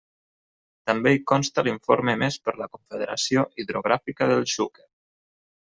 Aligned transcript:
També 0.91 1.11
hi 1.15 1.19
consta 1.31 1.65
l'informe 1.67 2.17
emés 2.19 2.39
per 2.47 2.55
la 2.63 2.69
Confederació 2.77 3.47
Hidrogràfica 3.65 4.33
del 4.33 4.47
Xúquer. 4.57 4.91